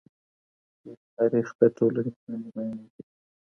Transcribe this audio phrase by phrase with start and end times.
[0.79, 3.01] شعري تاریخ د ټولني کړنې بیانوي.